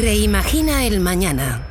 [0.00, 1.66] Reimagina el Mañana.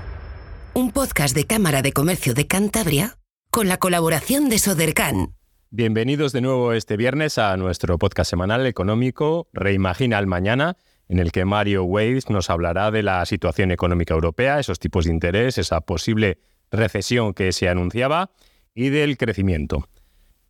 [0.75, 3.17] Un podcast de Cámara de Comercio de Cantabria
[3.49, 5.33] con la colaboración de Sodercan.
[5.71, 10.77] Bienvenidos de nuevo este viernes a nuestro podcast semanal económico Reimagina el Mañana,
[11.07, 15.13] en el que Mario Weiss nos hablará de la situación económica europea, esos tipos de
[15.13, 16.37] interés, esa posible
[16.69, 18.29] recesión que se anunciaba
[18.75, 19.87] y del crecimiento.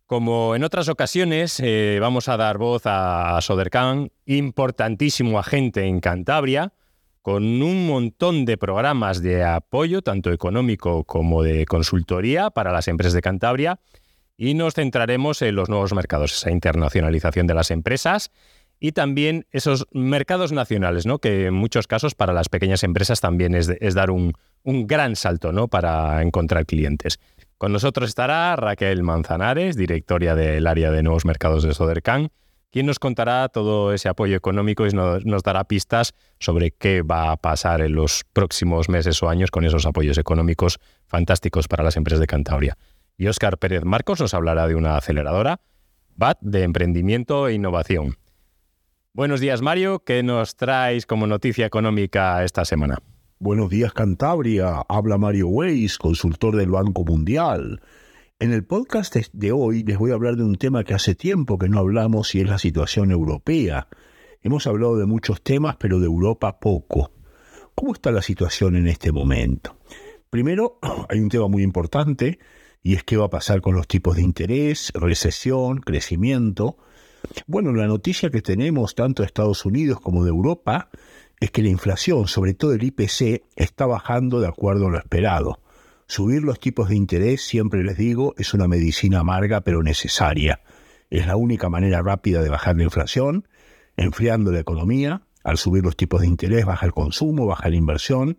[0.04, 6.74] Como en otras ocasiones, eh, vamos a dar voz a Sodercan, importantísimo agente en Cantabria,
[7.22, 13.12] con un montón de programas de apoyo, tanto económico como de consultoría para las empresas
[13.12, 13.78] de Cantabria,
[14.36, 18.30] y nos centraremos en los nuevos mercados, esa internacionalización de las empresas
[18.80, 21.18] y también esos mercados nacionales, ¿no?
[21.18, 24.32] que en muchos casos para las pequeñas empresas también es, dar un,
[24.64, 25.68] gran salto ¿no?
[25.68, 27.20] para encontrar clientes.
[27.58, 32.30] Con nosotros estará Raquel Manzanares, directora del área de nuevos mercados de Sodercan,
[32.70, 37.36] quien nos contará todo ese apoyo económico y nos, dará pistas sobre qué va a
[37.36, 42.20] pasar en los próximos meses o años con esos apoyos económicos fantásticos para las empresas
[42.20, 42.78] de Cantabria.
[43.16, 45.60] Y Óscar Pérez Marcos nos hablará de una aceleradora,
[46.16, 48.16] BAT, de emprendimiento e innovación.
[49.12, 50.04] Buenos días, Mario.
[50.04, 52.98] ¿Qué nos traes como noticia económica esta semana?
[53.40, 54.82] Buenos días, Cantabria.
[54.88, 57.80] Habla Mario Weiss, consultor del Banco Mundial.
[58.42, 61.58] En el podcast de hoy les voy a hablar de un tema que hace tiempo
[61.58, 63.88] que no hablamos y es la situación europea.
[64.40, 67.12] Hemos hablado de muchos temas, pero de Europa poco.
[67.74, 69.76] ¿Cómo está la situación en este momento?
[70.30, 70.78] Primero,
[71.10, 72.38] hay un tema muy importante
[72.82, 76.78] y es qué va a pasar con los tipos de interés, recesión, crecimiento.
[77.46, 80.88] Bueno, la noticia que tenemos tanto de Estados Unidos como de Europa
[81.40, 85.58] es que la inflación, sobre todo el IPC, está bajando de acuerdo a lo esperado.
[86.10, 90.60] Subir los tipos de interés, siempre les digo, es una medicina amarga pero necesaria.
[91.08, 93.46] Es la única manera rápida de bajar la inflación,
[93.96, 95.22] enfriando la economía.
[95.44, 98.38] Al subir los tipos de interés baja el consumo, baja la inversión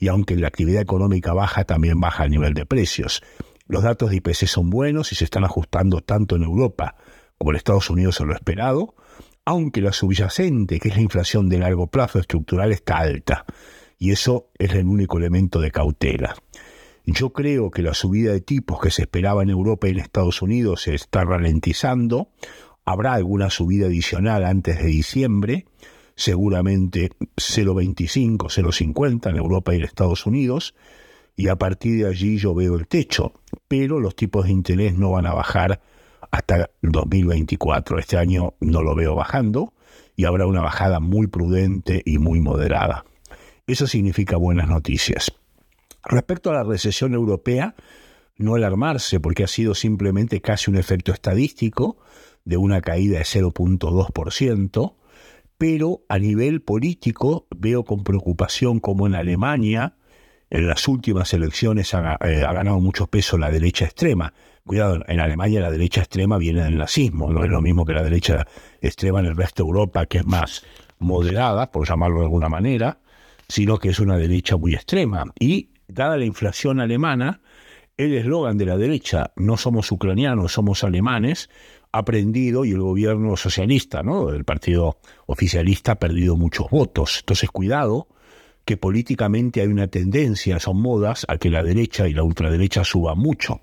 [0.00, 3.22] y aunque la actividad económica baja, también baja el nivel de precios.
[3.68, 6.96] Los datos de IPC son buenos y se están ajustando tanto en Europa
[7.38, 8.96] como en Estados Unidos a lo esperado,
[9.44, 13.44] aunque la subyacente, que es la inflación de largo plazo estructural, está alta.
[14.00, 16.34] Y eso es el único elemento de cautela.
[17.06, 20.40] Yo creo que la subida de tipos que se esperaba en Europa y en Estados
[20.40, 22.30] Unidos se está ralentizando.
[22.86, 25.66] Habrá alguna subida adicional antes de diciembre,
[26.16, 30.74] seguramente 0,25, 0,50 en Europa y en Estados Unidos,
[31.36, 33.34] y a partir de allí yo veo el techo,
[33.68, 35.82] pero los tipos de interés no van a bajar
[36.30, 37.98] hasta el 2024.
[37.98, 39.74] Este año no lo veo bajando
[40.16, 43.04] y habrá una bajada muy prudente y muy moderada.
[43.66, 45.32] Eso significa buenas noticias.
[46.06, 47.74] Respecto a la recesión europea,
[48.36, 51.98] no alarmarse porque ha sido simplemente casi un efecto estadístico
[52.44, 54.94] de una caída de 0.2%,
[55.56, 59.96] pero a nivel político veo con preocupación como en Alemania
[60.50, 64.34] en las últimas elecciones ha, eh, ha ganado mucho peso la derecha extrema,
[64.66, 68.02] Cuidado, en Alemania la derecha extrema viene del nazismo, no es lo mismo que la
[68.02, 68.46] derecha
[68.80, 70.64] extrema en el resto de Europa, que es más
[70.98, 72.98] moderada, por llamarlo de alguna manera,
[73.46, 75.24] sino que es una derecha muy extrema.
[75.38, 77.40] Y dada la inflación alemana,
[77.96, 81.48] el eslogan de la derecha, no somos ucranianos, somos alemanes,
[81.92, 84.30] ha prendido y el gobierno socialista, ¿no?
[84.30, 87.18] el partido oficialista ha perdido muchos votos.
[87.20, 88.08] Entonces, cuidado,
[88.64, 93.18] que políticamente hay una tendencia, son modas, a que la derecha y la ultraderecha suban
[93.18, 93.60] mucho.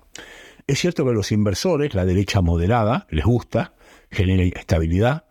[0.66, 3.74] Es cierto que a los inversores, la derecha moderada, les gusta,
[4.10, 5.26] genera estabilidad,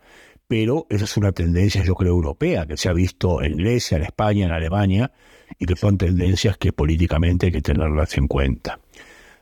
[0.46, 4.04] pero esa es una tendencia, yo creo, europea, que se ha visto en Grecia, en
[4.04, 5.10] España, en Alemania,
[5.58, 8.80] y que son tendencias que políticamente hay que tenerlas en cuenta.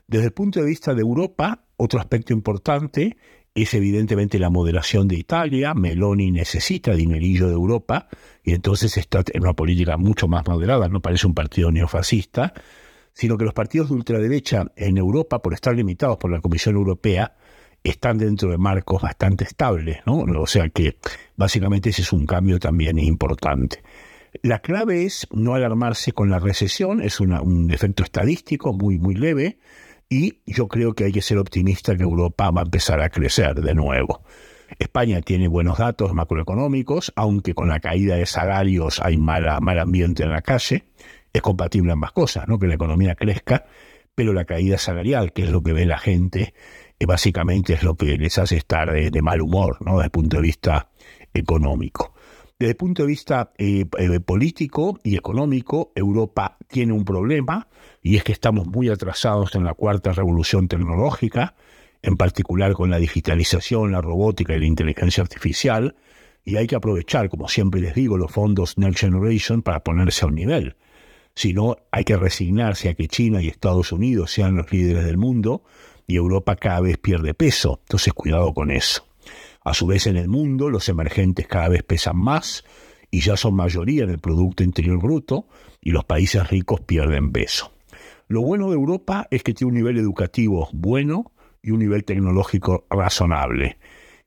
[0.07, 3.17] Desde el punto de vista de Europa, otro aspecto importante
[3.53, 5.73] es evidentemente la moderación de Italia.
[5.73, 8.07] Meloni necesita dinerillo de Europa
[8.43, 12.53] y entonces está en una política mucho más moderada, no parece un partido neofascista
[13.13, 17.35] sino que los partidos de ultraderecha en Europa, por estar limitados por la Comisión Europea,
[17.83, 20.19] están dentro de marcos bastante estables, ¿no?
[20.19, 20.97] O sea que
[21.35, 23.81] básicamente ese es un cambio también importante.
[24.43, 29.59] La clave es no alarmarse con la recesión, es un efecto estadístico muy, muy leve,
[30.09, 33.55] y yo creo que hay que ser optimista que Europa va a empezar a crecer
[33.61, 34.23] de nuevo.
[34.79, 39.47] España tiene buenos datos macroeconómicos, aunque con la caída de salarios hay mal
[39.79, 40.85] ambiente en la calle
[41.33, 42.59] es compatible ambas cosas, ¿no?
[42.59, 43.65] que la economía crezca,
[44.15, 46.53] pero la caída salarial, que es lo que ve la gente,
[46.99, 49.93] eh, básicamente es lo que les hace estar de, mal humor ¿no?
[49.93, 50.89] desde el punto de vista
[51.33, 52.10] económico.
[52.61, 57.67] Desde el punto de vista eh, eh, político y económico, Europa tiene un problema
[58.03, 61.55] y es que estamos muy atrasados en la cuarta revolución tecnológica,
[62.03, 65.95] en particular con la digitalización, la robótica y la inteligencia artificial,
[66.45, 70.27] Y hay que aprovechar, como siempre les digo, los fondos Next Generation para ponerse a
[70.27, 70.75] un nivel.
[71.33, 75.17] Si no, hay que resignarse a que China y Estados Unidos sean los líderes del
[75.17, 75.63] mundo
[76.05, 77.79] y Europa cada vez pierde peso.
[77.85, 79.10] Entonces, cuidado con eso.
[79.63, 82.63] A su vez, en el mundo, los emergentes cada vez pesan más
[83.11, 85.47] y ya son mayoría en el Producto Interior Bruto
[85.81, 87.71] y los países ricos pierden peso.
[88.27, 91.31] Lo bueno de Europa es que tiene un nivel educativo bueno
[91.61, 93.77] y un nivel tecnológico razonable.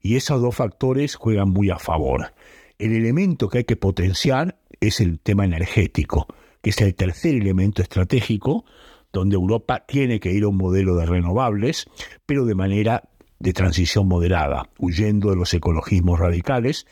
[0.00, 2.34] Y esos dos factores juegan muy a favor.
[2.78, 6.26] El elemento que hay que potenciar es el tema energético,
[6.60, 8.64] que es el tercer elemento estratégico
[9.12, 11.86] donde Europa tiene que ir a un modelo de renovables,
[12.26, 13.08] pero de manera
[13.38, 16.86] de transición moderada, huyendo de los ecologismos radicales,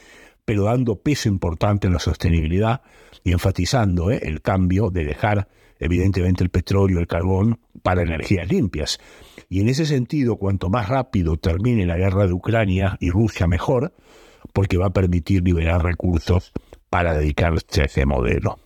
[0.44, 2.82] pero dando peso importante en la sostenibilidad
[3.24, 5.48] y enfatizando eh, el cambio de dejar
[5.78, 9.00] evidentemente el petróleo, el carbón, para energías limpias.
[9.48, 13.92] Y en ese sentido, cuanto más rápido termine la guerra de Ucrania y Rusia, mejor,
[14.52, 16.52] porque va a permitir liberar recursos
[16.88, 18.58] para dedicarse a ese modelo.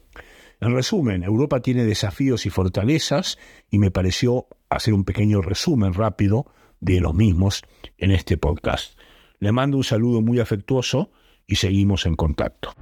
[0.61, 3.38] En resumen, Europa tiene desafíos y fortalezas
[3.70, 6.46] y me pareció hacer un pequeño resumen rápido
[6.81, 7.62] de los mismos
[7.99, 8.99] en este podcast.
[9.38, 11.11] Le mando un saludo muy afectuoso
[11.46, 12.73] y seguimos en contacto.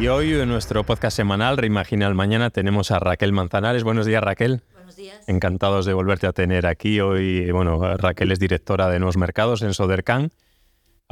[0.00, 3.84] Y hoy en nuestro podcast semanal Reimagina el Mañana tenemos a Raquel Manzanares.
[3.84, 4.62] Buenos días, Raquel.
[4.74, 5.28] Buenos días.
[5.28, 7.00] Encantados de volverte a tener aquí.
[7.00, 10.32] Hoy, bueno, Raquel es directora de Nuevos Mercados en Sodercan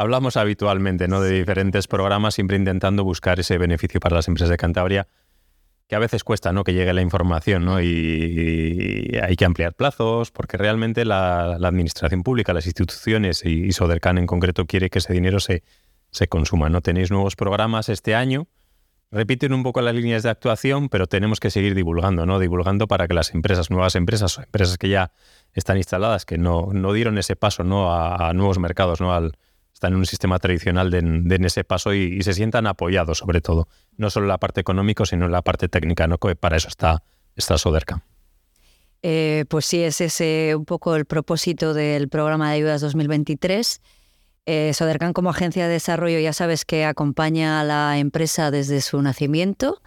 [0.00, 1.20] Hablamos habitualmente ¿no?
[1.20, 5.08] de diferentes programas, siempre intentando buscar ese beneficio para las empresas de Cantabria,
[5.90, 6.62] que a veces cuesta ¿no?
[6.62, 7.80] que llegue la información ¿no?
[7.82, 14.28] y, hay que ampliar plazos, porque realmente la, administración pública, las instituciones y, Sodercan en
[14.28, 15.64] concreto quiere que ese dinero se,
[16.12, 16.68] se consuma.
[16.68, 16.80] ¿no?
[16.80, 18.46] Tenéis nuevos programas este año,
[19.10, 22.38] repiten un poco las líneas de actuación, pero tenemos que seguir divulgando, ¿no?
[22.38, 25.10] Divulgando para que las empresas, nuevas empresas empresas que ya
[25.54, 27.92] están instaladas, que no, no dieron ese paso ¿no?
[27.92, 29.12] a, a nuevos mercados, ¿no?
[29.12, 29.32] Al,
[29.80, 33.66] están en un sistema tradicional de, en ese paso y, se sientan apoyados sobre todo,
[33.96, 36.18] no solo en la parte económica, sino en la parte técnica, ¿no?
[36.18, 37.02] para eso está,
[37.34, 38.04] está Soderca.
[39.02, 43.80] Eh, pues sí, es ese un poco el propósito del programa de ayudas 2023.
[44.44, 49.00] Eh, Sodercan como agencia de desarrollo ya sabes que acompaña a la empresa desde su
[49.00, 49.80] nacimiento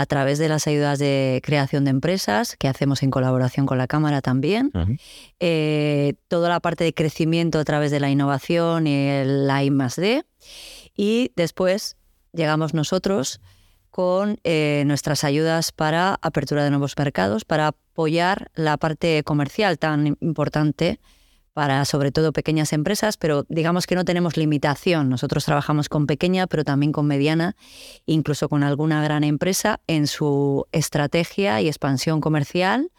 [0.00, 3.86] a través de las ayudas de creación de empresas que hacemos en colaboración con la
[3.86, 4.72] Cámara también.
[5.40, 10.24] Eh, toda la parte de crecimiento a través de la innovación y el I D.
[10.96, 11.98] Y después
[12.32, 13.42] llegamos nosotros
[13.90, 20.16] con eh, nuestras ayudas para apertura de nuevos mercados, para apoyar la parte comercial tan
[20.20, 20.98] importante
[21.60, 25.10] para sobre todo pequeñas empresas, pero digamos que no tenemos limitación.
[25.10, 27.54] Nosotros trabajamos con pequeña, pero también con mediana,
[28.06, 32.90] incluso con alguna gran empresa en su estrategia y expansión comercial.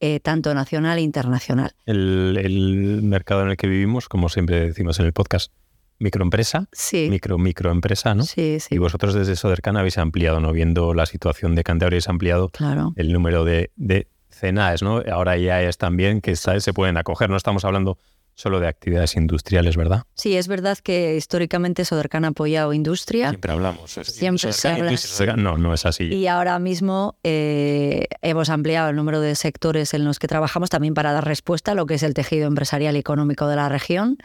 [0.00, 1.72] Eh, tanto nacional e internacional.
[1.84, 5.52] El, mercado en el que vivimos, como siempre decimos en el podcast,
[5.98, 7.08] microempresa, sí.
[7.10, 8.22] micro microempresa, ¿no?
[8.22, 8.76] Sí, sí.
[8.76, 10.52] Y vosotros desde Sodercan habéis ampliado, ¿no?
[10.52, 12.94] Viendo la situación de Cantabria, habéis ampliado claro.
[12.96, 14.06] el número de, de
[14.38, 15.02] CENAES, ¿no?
[15.10, 17.98] Ahora ya es también que se pueden acoger, no estamos hablando
[18.38, 20.04] solo de actividades industriales, ¿verdad?
[20.14, 23.30] Sí, es verdad que históricamente Sodercan ha apoyado industria.
[23.30, 23.90] Siempre hablamos.
[23.90, 26.04] Siempre se No, no es así.
[26.04, 30.94] Y ahora mismo eh, hemos ampliado el número de sectores en los que trabajamos también
[30.94, 34.18] para dar respuesta a lo que es el tejido empresarial y económico de la región.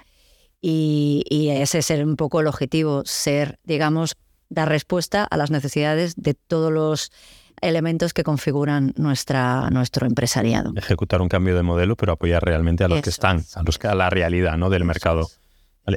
[0.62, 4.16] Y, y ese es un poco el objetivo, ser, digamos,
[4.48, 7.12] dar respuesta a las necesidades de todos los
[7.64, 10.74] elementos que configuran nuestra, nuestro empresariado.
[10.76, 13.88] Ejecutar un cambio de modelo, pero apoyar realmente a los que están, a los que
[13.88, 14.70] a la realidad ¿no?
[14.70, 15.30] del mercado.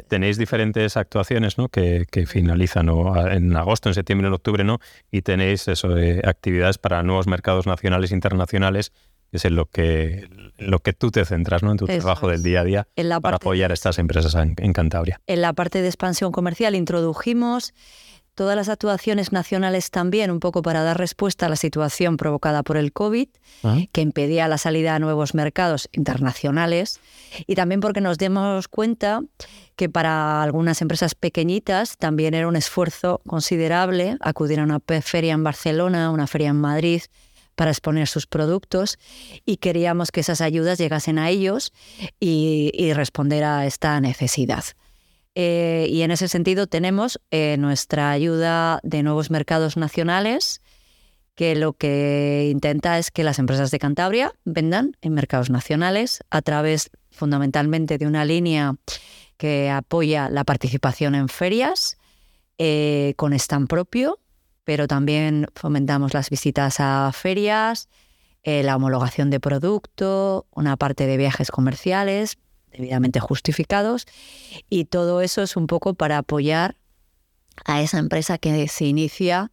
[0.08, 1.68] tenéis diferentes actuaciones ¿no?
[1.68, 2.88] que, finalizan
[3.30, 4.78] en agosto, en septiembre, en octubre, ¿no?
[5.10, 5.94] Y tenéis eso,
[6.24, 8.92] actividades para nuevos mercados nacionales e internacionales,
[9.30, 11.72] que es en lo que, lo que tú te centras ¿no?
[11.72, 12.88] en tu trabajo del día a día
[13.20, 15.20] para apoyar a estas empresas en Cantabria.
[15.26, 17.74] En la parte de expansión comercial introdujimos
[18.36, 22.76] todas las actuaciones nacionales también, un poco para dar respuesta a la situación provocada por
[22.76, 23.28] el COVID,
[23.64, 23.78] ah.
[23.90, 27.00] que impedía la salida a nuevos mercados internacionales,
[27.46, 29.22] y también porque nos demos cuenta
[29.74, 35.42] que para algunas empresas pequeñitas también era un esfuerzo considerable acudir a una feria en
[35.42, 37.02] Barcelona, una feria en Madrid,
[37.54, 38.98] para exponer sus productos
[39.46, 41.72] y queríamos que esas ayudas llegasen a ellos
[42.20, 44.62] y responder a esta necesidad.
[45.38, 50.62] Eh, y en ese sentido tenemos eh, nuestra ayuda de nuevos mercados nacionales,
[51.34, 56.40] que lo que intenta es que las empresas de Cantabria vendan en mercados nacionales a
[56.40, 58.76] través fundamentalmente de una línea
[59.36, 61.98] que apoya la participación en ferias
[62.56, 64.18] eh, con stand propio,
[64.64, 67.90] pero también fomentamos las visitas a ferias,
[68.42, 72.38] la homologación de producto, una parte de viajes comerciales,
[72.76, 74.06] debidamente justificados
[74.68, 76.76] y todo eso es un poco para apoyar
[77.64, 79.50] a esa empresa que se inicia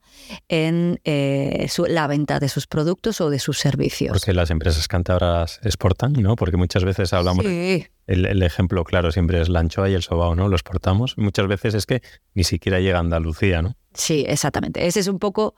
[0.49, 4.11] en eh, la venta de sus productos o de sus servicios.
[4.11, 6.35] Porque las empresas cántabras exportan, ¿no?
[6.35, 7.45] Porque muchas veces hablamos...
[7.45, 7.87] Sí.
[8.05, 10.49] El, ejemplo claro siempre es la anchoa y el sobao, ¿no?
[10.49, 11.17] Lo exportamos.
[11.17, 12.01] Muchas veces es que
[12.33, 13.77] ni siquiera llega a Andalucía, ¿no?
[13.93, 14.87] Sí, exactamente.
[14.87, 15.53] Ese es un poco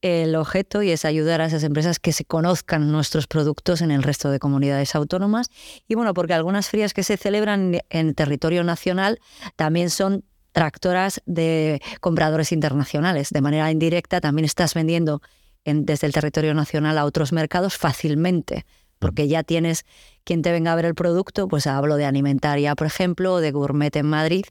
[0.00, 4.02] el objeto y es ayudar a esas empresas que se conozcan nuestros productos en el
[4.02, 5.50] resto de comunidades autónomas.
[5.86, 9.20] Y bueno, porque algunas ferias que se celebran en territorio nacional
[9.54, 13.30] también son tractoras de compradores internacionales.
[13.30, 15.22] De manera indirecta también estás vendiendo
[15.64, 18.66] desde el territorio nacional a otros mercados fácilmente,
[18.98, 19.84] porque ya tienes
[20.24, 23.52] quien te venga a ver el producto, pues hablo de alimentaria, por ejemplo, o de
[23.52, 24.44] gourmet en Madrid,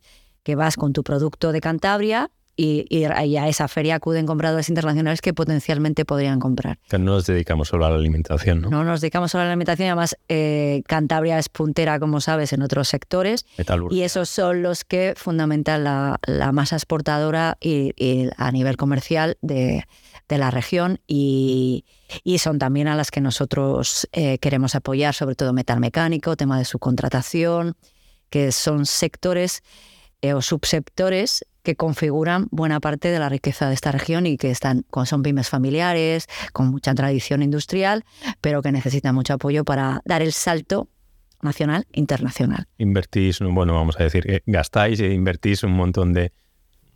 [0.43, 5.33] que vas con tu producto de Cantabria y, a esa feria acuden compradores internacionales que
[5.33, 6.79] potencialmente podrían comprar.
[6.89, 8.69] Que no nos dedicamos solo a la alimentación, ¿no?
[8.69, 12.61] No nos dedicamos solo a la alimentación, además eh, Cantabria es puntera, como sabes, en
[12.61, 13.45] otros sectores.
[13.89, 16.19] Y esos son los que fundamentan la,
[16.53, 17.93] masa exportadora y,
[18.37, 19.85] a nivel comercial de,
[20.29, 21.83] la región y,
[22.37, 26.65] son también a las que nosotros eh, queremos apoyar, sobre todo metal mecánico, tema de
[26.65, 27.75] subcontratación,
[28.29, 29.63] que son sectores
[30.21, 34.51] eh, o subsectores que configuran buena parte de la riqueza de esta región y que
[34.51, 38.05] están, son pymes familiares, con mucha tradición industrial,
[38.39, 40.87] pero que necesitan mucho apoyo para dar el salto
[41.41, 42.67] nacional internacional.
[42.77, 46.31] Invertís, bueno, vamos a decir, gastáis e invertís un montón de,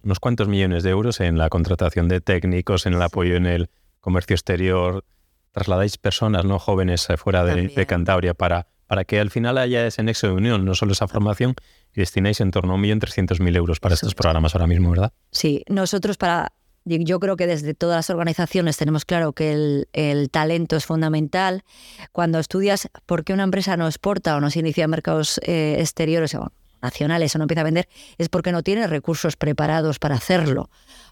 [0.03, 3.69] unos cuantos millones de euros en la contratación de técnicos, en el apoyo en el
[3.99, 5.03] comercio exterior,
[5.51, 6.59] trasladáis personas, ¿no?
[6.59, 10.65] Jóvenes fuera de, de Cantabria para para que al final haya ese nexo de unión,
[10.65, 11.53] no solo esa formación,
[11.93, 15.13] y destináis en torno a 1.300.000 euros para estos programas ahora mismo, ¿verdad?
[15.31, 16.53] Sí, nosotros para...
[16.85, 21.63] Yo creo que desde todas las organizaciones tenemos claro que el, talento es fundamental.
[22.11, 25.75] Cuando estudias por qué una empresa no exporta o no se inicia en mercados eh,
[25.77, 30.15] exteriores o nacionales o no empieza a vender, es porque no tiene recursos preparados para
[30.15, 30.71] hacerlo.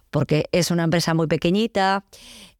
[0.09, 2.05] Porque es una empresa muy pequeñita,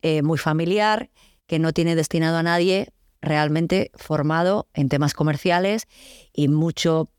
[0.04, 1.10] eh, muy familiar,
[1.48, 2.90] que no tiene destinado a nadie
[3.22, 5.88] realmente formado en temas comerciales
[6.34, 7.10] y mucho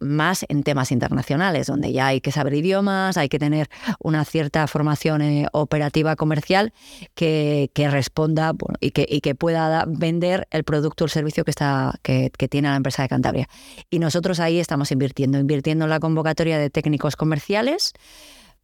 [0.00, 4.66] más en temas internacionales, donde ya hay que saber idiomas, hay que tener una cierta
[4.66, 6.72] formación eh, operativa comercial
[7.14, 12.68] que, responda y, que, pueda vender el producto o el servicio que, está, que, tiene
[12.68, 13.48] la empresa de Cantabria.
[13.90, 17.92] Y nosotros ahí estamos invirtiendo, invirtiendo en la convocatoria de técnicos comerciales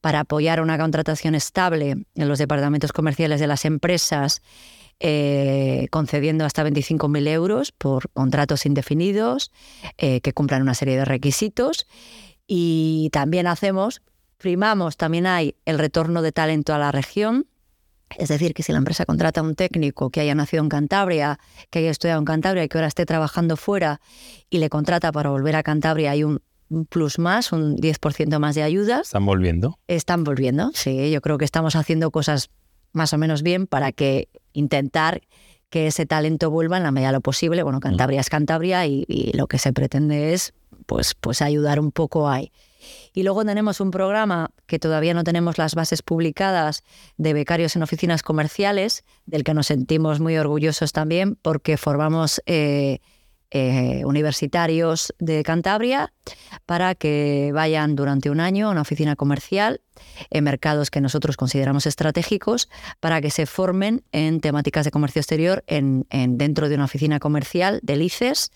[0.01, 4.43] para apoyar una contratación estable en los departamentos comerciales de las empresas
[5.01, 9.53] eh, concediendo hasta 25.000 euros por contratos indefinidos
[9.99, 11.87] eh, que cumplan una serie de requisitos.
[12.47, 14.03] Y también hacemos,
[14.39, 17.47] primamos, también hay el retorno de talento a la región.
[18.17, 21.41] Es decir, que si la empresa contrata a un técnico que haya nacido en Cantabria,
[21.71, 24.01] que haya estudiado en Cantabria y que ahora esté trabajando fuera
[24.49, 26.41] y le contrata para volver a Cantabria, hay un
[26.89, 29.09] plus más, un 10% más de ayudas.
[29.09, 29.79] ¿Están volviendo?
[29.89, 31.11] Están volviendo, sí.
[31.11, 32.51] Yo creo que estamos haciendo cosas
[32.97, 35.21] más o menos bien para que intentar
[35.71, 37.63] que ese talento vuelva en la medida de lo posible.
[37.63, 40.55] Bueno, Cantabria es Cantabria y, lo que se pretende es
[40.87, 42.53] pues, pues ayudar un poco ahí.
[43.13, 46.85] Y luego tenemos un programa que todavía no tenemos las bases publicadas
[47.17, 53.01] de becarios en oficinas comerciales, del que nos sentimos muy orgullosos también porque formamos eh,
[53.51, 56.13] eh, universitarios de Cantabria
[56.67, 59.81] para que vayan durante un año a una oficina comercial
[60.31, 62.69] en mercados que nosotros consideramos estratégicos
[63.01, 67.81] para que se formen en temáticas de comercio exterior en, dentro de una oficina comercial
[67.83, 68.51] de lices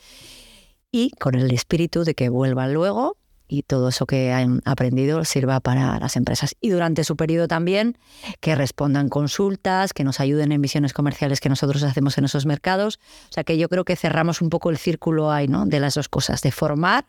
[0.91, 3.17] y con el espíritu de que vuelvan luego
[3.51, 6.55] y todo eso que han aprendido sirva para las empresas.
[6.61, 7.99] Y durante su periodo también
[8.39, 13.01] que respondan consultas, que nos ayuden en misiones comerciales que nosotros hacemos en esos mercados.
[13.29, 15.67] O sea que yo creo que cerramos un poco el círculo ahí, ¿no?
[15.67, 17.07] De las dos cosas, de formar,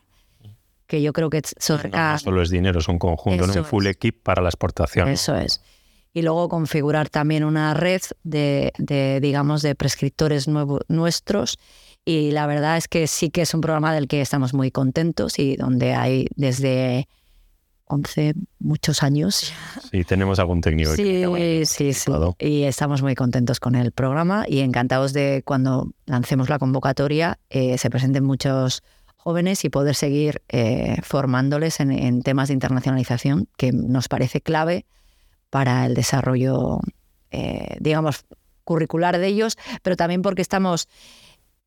[0.88, 1.80] que yo creo que son...
[1.92, 5.08] No, solo es dinero, es un conjunto, un full equip para la exportación.
[5.08, 5.62] Eso es.
[6.12, 10.48] Y luego configurar también una red de, de digamos, de prescriptores
[10.88, 11.58] nuestros
[12.04, 15.38] y la verdad es que sí que es un programa del que estamos muy contentos
[15.38, 17.08] y donde hay desde
[17.92, 19.52] 11, muchos años.
[19.90, 20.94] Sí, tenemos algún técnico.
[20.96, 21.24] Sí,
[21.66, 22.10] sí, sí.
[22.38, 27.76] Y estamos muy contentos con el programa y encantados de cuando lancemos la convocatoria eh,
[27.78, 28.82] se presenten muchos
[29.16, 34.86] jóvenes y poder seguir eh, formándoles en, temas de internacionalización que nos parece clave
[35.50, 36.80] para el desarrollo,
[37.30, 38.24] eh, digamos,
[38.64, 40.88] curricular de ellos, pero también porque estamos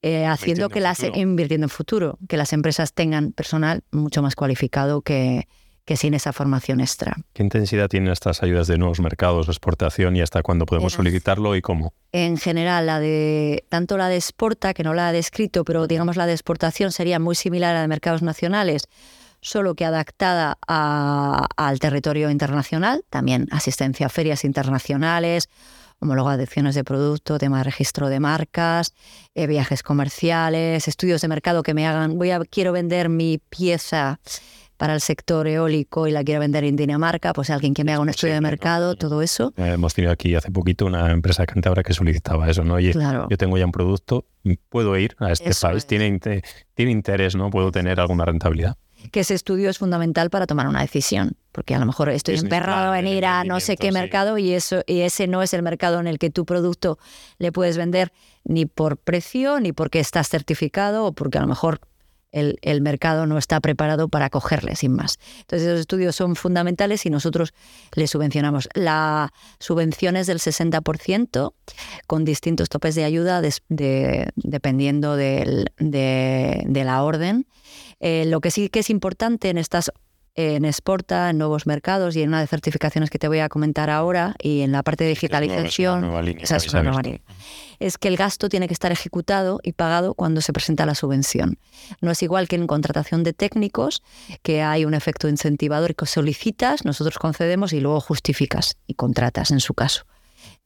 [0.05, 5.01] eh, haciendo que las invirtiendo en futuro, que las empresas tengan personal mucho más cualificado
[5.01, 5.47] que,
[5.83, 7.15] que sin esa formación extra.
[7.33, 11.63] ¿Qué intensidad tienen estas ayudas de nuevos mercados, exportación y hasta cuándo podemos solicitarlo y
[11.63, 11.91] cómo?
[12.11, 16.17] En general, la de tanto la de exporta, que no la ha descrito, pero digamos
[16.17, 18.87] la de exportación sería muy similar a la de mercados nacionales,
[19.41, 25.49] solo que adaptada al territorio internacional, también asistencia a ferias internacionales,
[25.99, 28.93] homologaciones de producto, tema de registro de marcas,
[29.33, 34.19] eh, viajes comerciales, estudios de mercado que me hagan, voy a quiero vender mi pieza
[34.77, 38.01] para el sector eólico y la quiero vender en Dinamarca, pues alguien que me haga
[38.01, 39.53] un estudio de mercado, todo eso.
[39.57, 42.75] Eh, hemos tenido aquí hace poquito una empresa cantabra que solicitaba eso, ¿no?
[42.75, 44.25] Oye, yo tengo ya un producto,
[44.69, 46.19] puedo ir a este país, tiene,
[46.73, 47.49] tiene interés, ¿no?
[47.49, 48.77] Puedo tener alguna rentabilidad
[49.11, 52.93] que ese estudio es fundamental para tomar una decisión, porque a lo mejor estoy emperrado
[52.95, 55.99] en ir a no sé qué mercado y eso y ese no es el mercado
[55.99, 56.97] en el que tu producto
[57.37, 58.11] le puedes vender
[58.43, 61.81] ni por precio ni porque estás certificado o porque a lo mejor
[62.35, 65.19] el, mercado no está preparado para acogerle, sin más.
[65.39, 67.53] Entonces, esos estudios son fundamentales y nosotros
[67.93, 68.67] les subvencionamos.
[68.73, 71.53] La subvención es del 60%
[72.07, 75.65] con distintos topes de ayuda dependiendo de,
[76.73, 77.47] la orden.
[77.99, 79.91] Eh, lo que sí que es importante en estas
[80.35, 83.89] en Exporta, en nuevos mercados y en una de certificaciones que te voy a comentar
[83.89, 86.11] ahora y en la parte de digitalización,
[87.79, 91.57] es que el gasto tiene que estar ejecutado y pagado cuando se presenta la subvención.
[92.01, 94.03] No es igual que en contratación de técnicos,
[94.43, 99.51] que hay un efecto incentivador y que solicitas, nosotros concedemos y luego justificas y contratas
[99.51, 100.05] en su caso.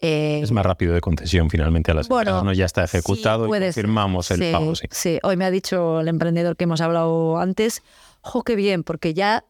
[0.02, 2.54] Eh, es más rápido de concesión finalmente a las bueno, ¿no?
[2.54, 4.76] Ya está ejecutado y firmamos el pago.
[4.76, 4.88] Sí.
[4.92, 7.84] sí, hoy me ha dicho el emprendedor que hemos hablado antes,
[8.22, 8.84] ¡jo, qué bien!
[8.84, 9.44] Porque ya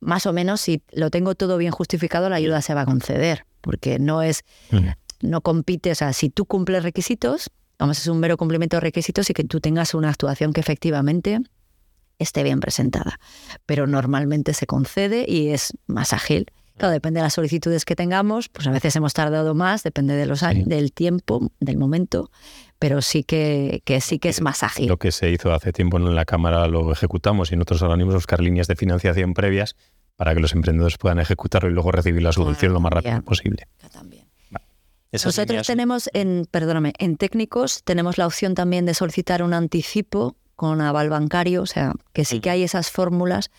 [0.00, 3.46] más o menos si lo tengo todo bien justificado, la ayuda se va a conceder,
[3.60, 4.44] porque no es,
[5.20, 9.30] no compite, o sea, si tú cumples requisitos, vamos, es un mero cumplimiento de requisitos
[9.30, 11.40] y que tú tengas una actuación que efectivamente
[12.18, 13.20] esté bien presentada.
[13.66, 16.46] Pero normalmente se concede y es más ágil.
[16.82, 20.26] Claro, depende de las solicitudes que tengamos, pues a veces hemos tardado más, depende de
[20.26, 22.28] los años, del tiempo, del momento,
[22.80, 24.88] pero sí que, que, sí que es más ágil.
[24.88, 28.16] Lo que se hizo hace tiempo en la Cámara lo ejecutamos y en otros organismos
[28.16, 29.76] buscar líneas de financiación previas
[30.16, 33.68] para que los emprendedores puedan ejecutarlo y luego recibir la subvención lo más rápido posible.
[33.92, 34.26] También.
[35.12, 40.80] Nosotros tenemos en, perdóname, en técnicos tenemos la opción también de solicitar un anticipo con
[40.80, 43.52] aval bancario, o sea, que sí que hay esas fórmulas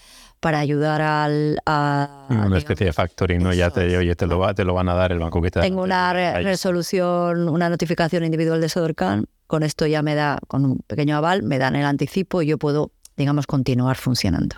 [0.43, 1.58] para ayudar al...
[1.65, 3.53] A, una especie de factoring, ¿no?
[3.53, 5.62] Ya te, oye, te lo, va, te lo van a dar el banco que te
[5.62, 10.79] Tengo una resolución, una notificación individual de Sodorcan, con esto ya me da, con un
[10.86, 14.58] pequeño aval, me dan el anticipo y yo puedo, digamos, continuar funcionando.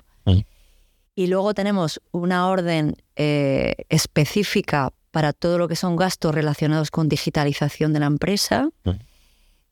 [1.18, 7.10] Y luego tenemos una orden eh, específica para todo lo que son gastos relacionados con
[7.10, 8.70] digitalización de la empresa.
[8.86, 8.92] Mm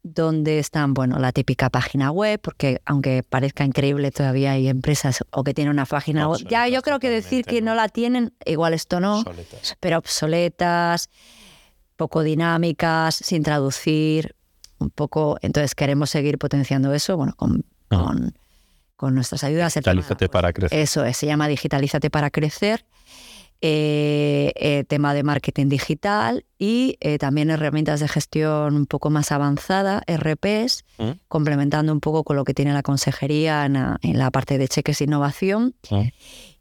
[0.04, 5.44] donde están, bueno, la típica página web, porque aunque parezca increíble, todavía hay empresas o
[5.46, 6.46] que tienen una página web.
[6.50, 9.24] Ya yo creo que decir que no la tienen, igual esto no,
[9.80, 11.10] pero obsoletas,
[11.96, 14.36] poco dinámicas, sin traducir,
[14.78, 15.38] un poco.
[15.42, 19.74] Entonces queremos seguir potenciando eso, bueno, con, con, nuestras ayudas.
[19.74, 20.80] Digitalízate para crecer.
[20.80, 22.86] Eso es, se llama Digitalízate para crecer.
[23.66, 29.32] Eh, eh, tema de marketing digital y eh, también herramientas de gestión un poco más
[29.32, 31.12] avanzada, RPs, mm.
[31.30, 35.06] complementando un poco con lo que tiene la consejería en, la parte de cheques de
[35.06, 36.02] innovación mm.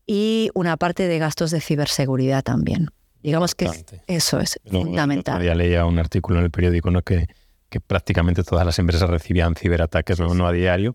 [0.07, 2.91] y una parte de gastos de ciberseguridad también.
[3.21, 3.69] Digamos que
[4.07, 5.43] eso es fundamental.
[5.43, 7.03] Ya leía un artículo en el periódico ¿no?
[7.03, 7.27] que,
[7.69, 10.95] que prácticamente todas las empresas recibían ciberataques no a diario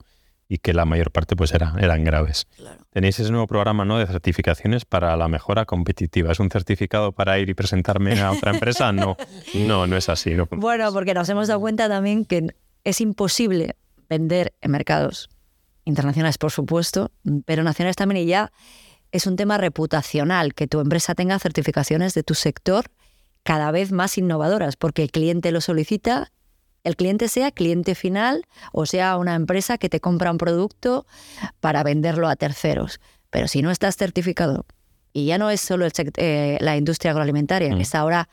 [0.50, 2.48] y que la mayor parte pues era, eran graves.
[2.92, 3.98] Tenéis ese nuevo programa ¿no?
[3.98, 6.32] de certificaciones para la mejora competitiva.
[6.32, 8.92] ¿Es un certificado para ir y presentarme a otra empresa?
[8.98, 9.16] No,
[9.54, 10.34] no, no es así.
[10.52, 12.48] Bueno, porque nos hemos dado cuenta también que
[12.84, 13.76] es imposible
[14.10, 15.30] vender en mercados
[15.84, 17.12] internacionales, por supuesto,
[17.46, 18.52] pero nacionales también, y ya
[19.12, 22.86] es un tema reputacional que tu empresa tenga certificaciones de tu sector
[23.44, 26.32] cada vez más innovadoras, porque el cliente lo solicita
[26.88, 31.06] el cliente sea cliente final o sea una empresa que te compra un producto
[31.60, 33.00] para venderlo a terceros.
[33.30, 34.66] Pero si no estás certificado,
[35.14, 35.86] y ya no es solo
[36.18, 37.82] eh, la industria agroalimentaria, que mm.
[37.82, 38.30] está ahora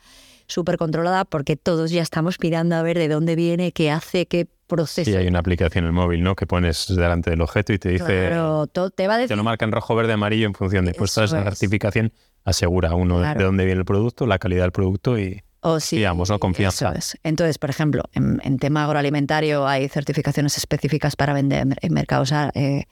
[0.47, 4.47] súper controlada porque todos ya estamos mirando a ver de dónde viene, qué hace, qué
[4.67, 5.09] proceso.
[5.09, 6.35] Sí, hay una aplicación en el móvil, ¿no?
[6.35, 8.27] Que pones delante del objeto y te dice...
[8.27, 9.29] Claro, te va a decir...
[9.29, 10.93] Te lo marca en rojo, verde, amarillo en función de...
[10.93, 12.13] Pues esa certificación
[12.43, 15.43] asegura uno de dónde viene el producto, la calidad del producto y...
[15.67, 16.37] O sí, Digamos, ¿no?
[16.37, 16.93] Confianza.
[17.23, 22.85] Entonces, por ejemplo, en, tema agroalimentario hay certificaciones específicas para vender en mercados eh,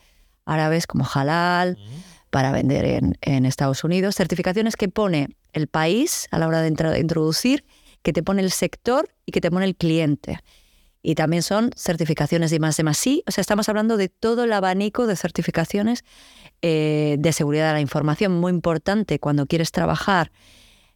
[0.43, 1.77] árabes como halal,
[2.31, 4.15] para vender en, Estados Unidos.
[4.15, 7.63] Certificaciones que pone el país a la hora de, introducir,
[8.01, 10.39] que te pone el sector y que te pone el cliente.
[11.03, 13.23] y también son certificaciones de más de más sí.
[13.27, 16.03] O sea, estamos hablando de todo el abanico de certificaciones
[16.63, 20.31] eh, de seguridad de la información, muy importante cuando quieres trabajar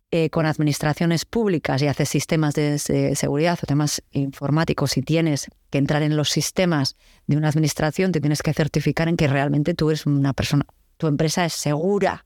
[0.09, 5.77] eh, con administraciones públicas y haces sistemas de, seguridad o temas informáticos, si tienes que
[5.77, 9.89] entrar en los sistemas de una administración, te tienes que certificar en que realmente tú
[9.89, 10.65] eres una persona,
[10.95, 12.25] tu empresa es segura.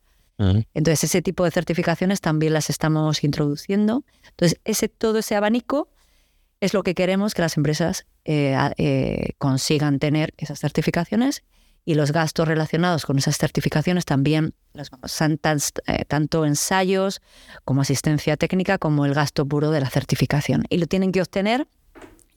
[0.73, 4.03] Entonces, ese tipo de certificaciones también las estamos introduciendo.
[4.29, 5.87] Entonces, ese, todo ese abanico
[6.59, 11.43] es lo que queremos que las empresas eh, eh, consigan tener esas certificaciones
[11.85, 17.21] y los gastos relacionados con esas certificaciones también, eh, tanto ensayos
[17.65, 20.65] como asistencia técnica como el gasto puro de la certificación.
[20.69, 21.67] Y lo tienen que obtener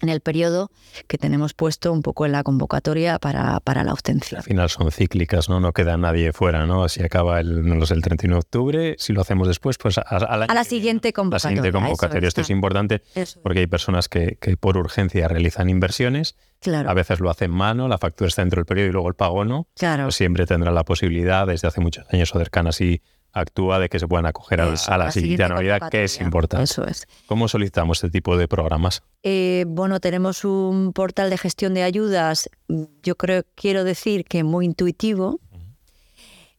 [0.01, 0.71] en el periodo
[1.07, 4.39] que tenemos puesto un poco en la convocatoria para, para la obtención.
[4.39, 5.61] Al final son cíclicas, ¿no?
[5.61, 6.89] No queda nadie fuera, ¿no?
[6.89, 10.03] Si acaba el, no el 31 de octubre, si lo hacemos después, pues a,
[10.37, 11.57] la, siguiente convocatoria.
[11.57, 12.29] La siguiente convocatoria.
[12.29, 13.03] Esto es importante
[13.43, 16.37] porque hay personas que, que, por urgencia realizan inversiones.
[16.61, 16.89] Claro.
[16.89, 19.45] A veces lo hacen mano, la factura está dentro del periodo y luego el pago
[19.45, 19.69] no.
[19.77, 20.05] Claro.
[20.05, 23.03] Pues siempre tendrá la posibilidad, desde hace muchos años Odercan así
[23.35, 24.67] actúa de que se puedan acoger a,
[24.97, 26.65] la, siguiente anualidad, que es importante.
[26.65, 27.07] Eso es.
[27.27, 29.03] ¿Cómo solicitamos este tipo de programas?
[29.25, 32.49] Eh, bueno, tenemos un portal de gestión de ayudas,
[33.03, 35.41] yo creo, quiero decir que muy intuitivo.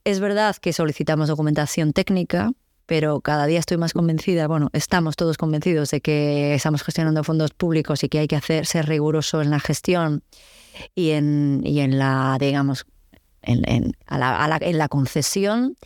[0.04, 2.52] Es verdad que solicitamos documentación técnica,
[2.86, 7.52] pero cada día estoy más convencida, bueno, estamos todos convencidos de que estamos gestionando fondos
[7.52, 10.24] públicos y que hay que hacer, ser riguroso en la gestión
[10.94, 12.86] y en, y en la, digamos,
[13.42, 15.78] en, en, la, en la concesión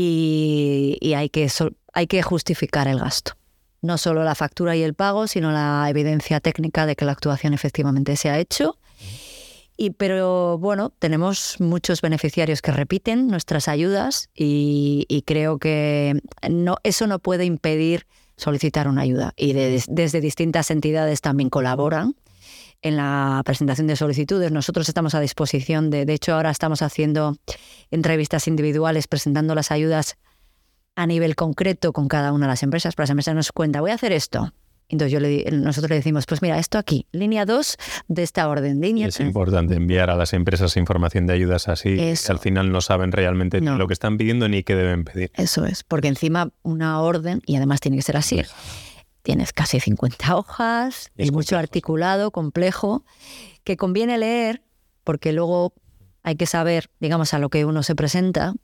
[0.00, 1.50] y, hay, que,
[1.92, 3.32] hay que justificar el gasto.
[3.82, 7.52] No solo la factura y el pago, sino la evidencia técnica de que la actuación
[7.52, 8.78] efectivamente se ha hecho.
[9.76, 17.08] Y, pero bueno, tenemos muchos beneficiarios que repiten nuestras ayudas y, creo que no, eso
[17.08, 18.06] no puede impedir
[18.36, 19.32] solicitar una ayuda.
[19.36, 22.14] Y desde distintas entidades también colaboran
[22.82, 24.52] en la presentación de solicitudes.
[24.52, 27.36] Nosotros estamos a disposición de, de hecho, ahora estamos haciendo
[27.90, 30.16] entrevistas individuales presentando las ayudas
[30.94, 32.94] a nivel concreto con cada una de las empresas.
[32.94, 34.52] Para las empresas nos cuenta, voy a hacer esto.
[34.90, 37.76] Entonces yo le, nosotros le decimos, pues mira, esto aquí, línea 2
[38.08, 38.80] de esta orden.
[38.80, 42.80] Línea es importante enviar a las empresas información de ayudas así, que al final no
[42.80, 45.30] saben realmente lo que están pidiendo ni qué deben pedir.
[45.34, 48.42] Eso es, porque encima una orden, y además tiene que ser así,
[49.22, 53.04] Tienes casi 50 hojas, es mucho articulado, complejo,
[53.64, 54.62] que conviene leer
[55.04, 55.72] porque luego
[56.22, 58.54] hay que saber, digamos, a lo que uno se presenta,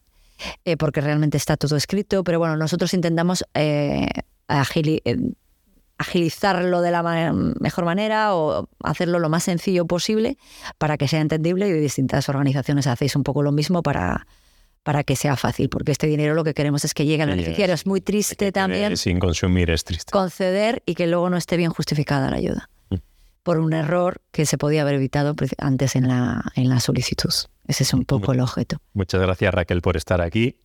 [0.65, 4.09] eh, porque realmente está todo escrito, pero bueno, nosotros intentamos eh,
[4.49, 5.33] eh,
[5.97, 10.37] agilizarlo de la mejor manera o hacerlo lo más sencillo posible
[10.79, 14.27] para que sea entendible y distintas organizaciones hacéis un poco lo mismo para,
[14.85, 17.75] para que sea fácil, porque este dinero lo que queremos es que llegue al beneficiario.
[17.75, 18.97] Es muy triste también.
[18.97, 20.13] Sin consumir es triste.
[20.13, 22.69] Conceder y que luego no esté bien justificada la ayuda.
[22.91, 22.97] Mm.
[23.43, 27.33] Por un error que se podía haber evitado antes en la, en la solicitud.
[27.67, 28.77] Ese es un poco el objeto.
[28.93, 30.59] Muchas gracias Raquel por estar aquí.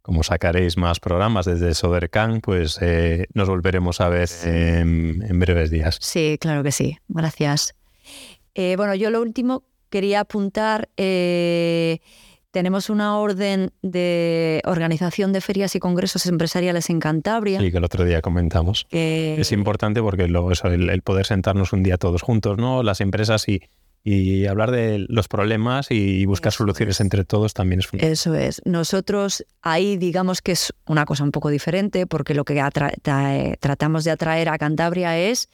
[0.00, 5.98] Como sacaréis más programas desde Sodercan, pues eh, nos volveremos a ver en, breves días.
[6.00, 6.96] Sí, claro que sí.
[7.08, 7.74] Gracias.
[8.54, 10.88] Eh, bueno, yo lo último quería apuntar.
[10.96, 11.98] Eh,
[12.56, 17.60] tenemos una orden de organización de ferias y congresos empresariales en Cantabria.
[17.60, 18.86] Sí, que el otro día comentamos.
[18.90, 22.82] Es importante porque luego eso, el, poder sentarnos un día todos juntos, ¿no?
[22.82, 23.60] Las empresas y,
[24.02, 28.12] y hablar de los problemas y buscar soluciones entre todos también es fundamental.
[28.14, 28.62] Eso es.
[28.64, 32.54] Nosotros ahí digamos que es una cosa un poco diferente porque lo que
[33.60, 35.50] tratamos de atraer a Cantabria es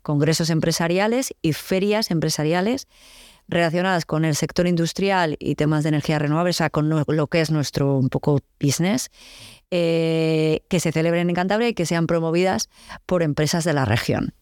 [0.00, 2.88] congresos empresariales y ferias empresariales
[3.48, 7.40] relacionadas con el sector industrial y temas de energía renovable, o sea, con lo que
[7.40, 9.10] es nuestro un poco business,
[9.70, 12.68] eh, que se celebren en Cantabria y que sean promovidas
[13.04, 14.34] por empresas de la región.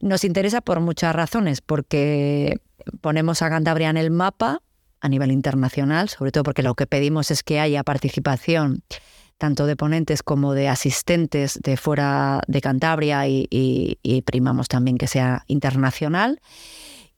[0.00, 2.60] Nos interesa por muchas razones, porque
[3.00, 4.62] ponemos a Cantabria en el mapa
[5.00, 8.82] a nivel internacional, sobre todo porque lo que pedimos es que haya participación
[9.38, 15.08] tanto de ponentes como de asistentes de fuera de Cantabria y, y primamos también que
[15.08, 16.40] sea internacional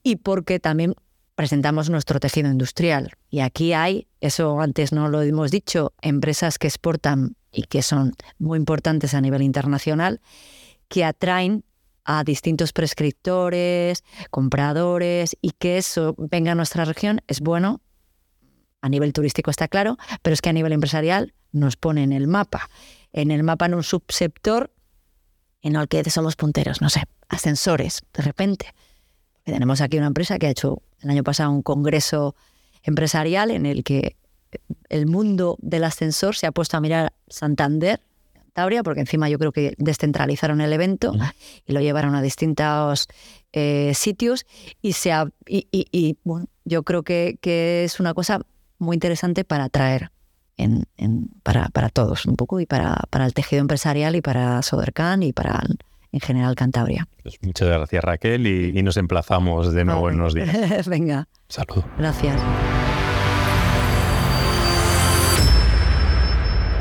[0.03, 0.95] y porque también
[1.37, 3.12] presentamos nuestro tejido industrial.
[3.31, 8.14] Y aquí hay, eso antes no lo hemos dicho, empresas que exportan y que son
[8.38, 10.20] muy importantes a nivel internacional,
[10.88, 11.64] que atraen
[12.05, 17.81] a distintos prescriptores, compradores, y que eso venga a nuestra región es bueno.
[18.81, 22.29] A nivel turístico está claro, pero es que a nivel empresarial nos pone en el
[22.29, 22.70] mapa.
[23.12, 24.72] En el mapa en un subsector
[25.62, 28.75] en el que somos punteros, no sé, ascensores, de repente.
[29.47, 32.35] Tenemos aquí una empresa que ha hecho el año pasado un congreso
[32.83, 34.17] empresarial en el que
[34.89, 38.01] el mundo del ascensor se ha puesto a mirar Santander
[38.35, 41.15] Cantabria, porque encima yo creo que descentralizaron el evento
[41.65, 43.07] y lo llevaron a distintos
[43.53, 44.47] eh, sitios
[44.83, 45.13] y, se
[45.47, 48.41] y, bueno, yo creo que, que, es una cosa
[48.79, 50.11] muy interesante para atraer
[50.57, 50.87] en,
[51.45, 55.33] para, para, todos un poco y para, para el tejido empresarial y para Sodercan y
[55.33, 55.63] para
[56.12, 57.09] en general Cantabria.
[57.23, 60.87] Pues muchas gracias Raquel y, nos emplazamos de nuevo en unos días.
[60.88, 61.29] Venga.
[61.49, 61.85] Salud.
[61.99, 62.40] Gracias.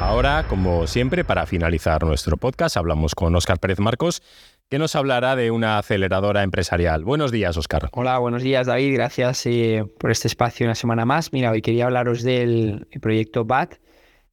[0.05, 4.21] Ahora, como siempre, para finalizar nuestro podcast, hablamos con Óscar Pérez Marcos,
[4.69, 7.03] que nos hablará de una aceleradora empresarial.
[7.03, 7.89] Buenos días, Óscar.
[7.91, 8.93] Hola, buenos días, David.
[8.93, 11.33] Gracias eh, por este espacio una semana más.
[11.33, 13.75] Mira, hoy quería hablaros del proyecto BAT,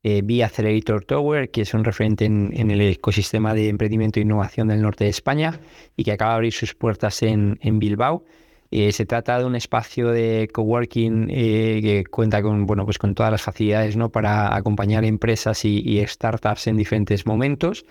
[0.02, 4.82] eh, Accelerator Tower, que es un referente en, el ecosistema de emprendimiento e innovación del
[4.82, 5.60] norte de España
[5.96, 8.24] y que acaba de abrir sus puertas en, Bilbao.
[8.70, 13.14] Eh, se trata de un espacio de coworking eh, que cuenta con, bueno, pues con
[13.14, 14.08] todas las facilidades ¿no?
[14.08, 17.84] para acompañar empresas y startups en diferentes momentos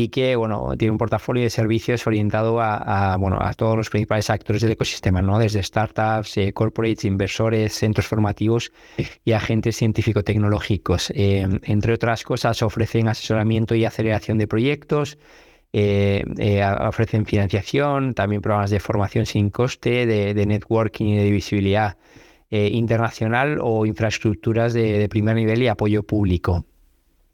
[0.00, 4.30] y que bueno, tiene un portafolio de servicios orientado a, bueno, a todos los principales
[4.30, 5.40] actores del ecosistema, ¿no?
[5.40, 8.70] desde startups, eh, corporates, inversores, centros formativos
[9.24, 11.10] y agentes científico-tecnológicos.
[11.16, 15.18] Eh, entre otras cosas, ofrecen asesoramiento y aceleración de proyectos,
[15.72, 16.22] eh,
[16.80, 21.96] ofrecen financiación, también programas de formación sin coste, de, networking y de visibilidad
[22.50, 26.64] internacional o infraestructuras de, de primer nivel y apoyo público.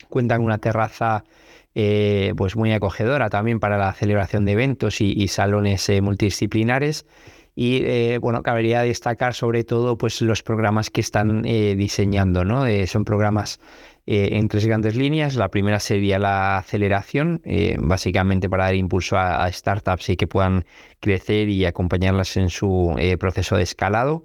[0.08, 1.24] Cuentan una terraza
[1.76, 7.04] eh, pues muy acogedora también para la celebración de eventos y, salones eh, multidisciplinares.
[7.56, 12.44] Y eh, bueno, cabería destacar sobre todo pues, los programas que están diseñando.
[12.44, 12.64] ¿no?
[12.86, 13.60] son programas
[14.06, 15.36] en tres grandes líneas.
[15.36, 17.42] La primera sería la aceleración,
[17.78, 20.64] básicamente para dar impulso a, a, startups y que puedan
[21.00, 24.24] crecer y acompañarlas en su proceso de escalado.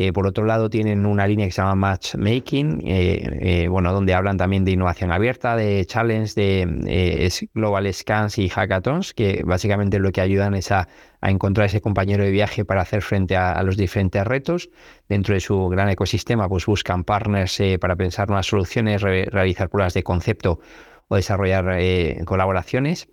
[0.00, 4.14] Eh, por otro lado, tienen una línea que se llama Matchmaking, eh, eh, bueno, donde
[4.14, 10.12] hablan también de innovación abierta, de challenge, de global scans y hackathons, que básicamente lo
[10.12, 10.86] que ayudan es a,
[11.20, 14.70] encontrar ese compañero de viaje para hacer frente a, los diferentes retos.
[15.08, 20.04] Dentro de su gran ecosistema, pues buscan partners para pensar nuevas soluciones, realizar pruebas de
[20.04, 20.60] concepto
[21.08, 21.76] o desarrollar
[22.24, 23.08] colaboraciones.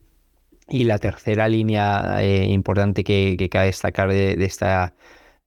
[0.69, 4.93] Y la tercera línea importante que, que cabe destacar de esta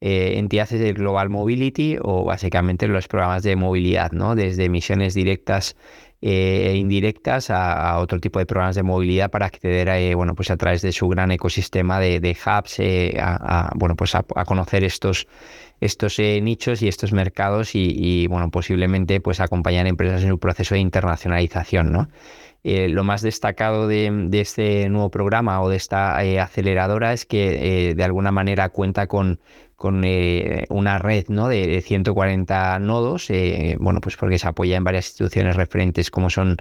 [0.01, 4.37] eh, entidades de Global Mobility o básicamente los programas de movilidad, ¿no?
[4.37, 5.75] desde emisiones directas
[6.23, 10.37] eh, e indirectas a, otro tipo de programas de movilidad para acceder a, eh, bueno,
[10.37, 12.81] pues a través de su gran ecosistema de, hubs
[13.21, 15.27] a, bueno, pues a, conocer estos,
[15.81, 20.81] estos nichos y estos mercados y, bueno, posiblemente pues acompañar empresas en su proceso de
[20.81, 21.91] internacionalización.
[21.91, 22.09] ¿no?
[22.65, 28.31] lo más destacado de, este nuevo programa o de esta aceleradora es que de alguna
[28.31, 29.41] manera cuenta con
[29.79, 31.47] con eh, una red ¿no?
[31.47, 36.57] de 140 nodos, eh, bueno, pues porque se apoya en varias instituciones referentes como son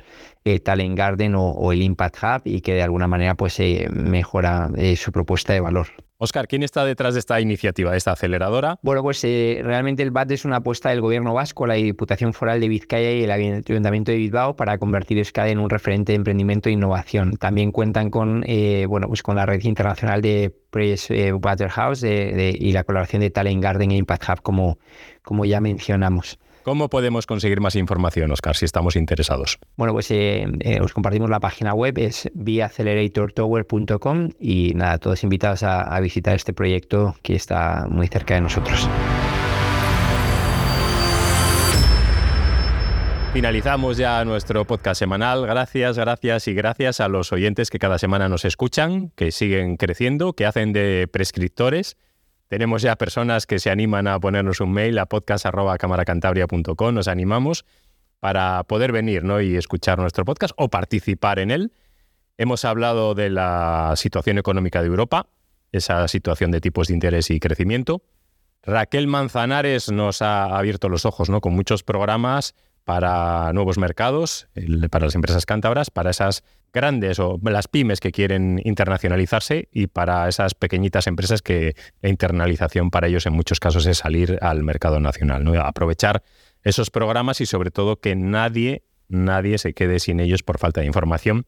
[0.46, 5.12] eh, Talent Garden o, el Impact Hub y que de alguna manera pues mejora su
[5.12, 5.88] propuesta de valor.
[6.20, 8.80] Oscar, ¿quién está detrás de esta iniciativa, de esta aceleradora?
[8.82, 12.68] Bueno, pues realmente el BAT es una apuesta del gobierno vasco, la Diputación Foral de
[12.68, 16.72] Vizcaya y el Ayuntamiento de Bilbao para convertir Euskadi en un referente de emprendimiento e
[16.72, 17.38] innovación.
[17.38, 18.44] También cuentan con,
[18.88, 23.92] bueno, pues con la red internacional de Press Waterhouse y la colaboración de Talent Garden
[23.92, 24.80] e Impact Hub, como,
[25.22, 26.40] como ya mencionamos.
[26.68, 29.58] ¿Cómo podemos conseguir más información, Oscar, si estamos interesados?
[29.78, 35.64] Bueno, pues eh, eh, os compartimos la página web, es viaacceleratortower.com y nada, todos invitados
[35.64, 38.90] a, visitar este proyecto que está muy cerca de nosotros.
[43.32, 45.48] Finalizamos ya nuestro podcast semanal.
[45.48, 50.34] Gracias, gracias y gracias a los oyentes que cada semana nos escuchan, que siguen creciendo,
[50.34, 51.96] que hacen de prescriptores
[52.48, 56.94] tenemos ya personas que se animan a ponernos un mail a podcast.camaracantabria.com.
[56.94, 57.66] Nos animamos
[58.20, 59.42] para poder venir ¿no?
[59.42, 61.72] y escuchar nuestro podcast o participar en él.
[62.38, 65.28] Hemos hablado de la situación económica de Europa,
[65.72, 68.04] esa situación de tipos de interés y crecimiento.
[68.64, 71.42] Raquel Manzanares nos ha abierto los ojos ¿no?
[71.42, 74.48] con muchos programas para nuevos mercados,
[74.90, 80.28] para las empresas cántabras, para esas grandes o las pymes que quieren internacionalizarse y para
[80.28, 85.00] esas pequeñitas empresas que la internalización para ellos en muchos casos es salir al mercado
[85.00, 85.60] nacional, ¿no?
[85.60, 86.24] aprovechar
[86.64, 90.88] esos programas y sobre todo que nadie, nadie se quede sin ellos por falta de
[90.88, 91.46] información.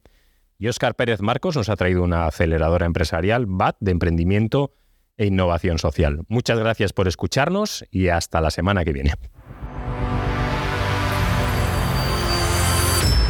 [0.58, 4.74] Y Óscar Pérez Marcos nos ha traído una aceleradora empresarial, BAT, de emprendimiento
[5.18, 6.22] e innovación social.
[6.28, 9.14] Muchas gracias por escucharnos y hasta la semana que viene.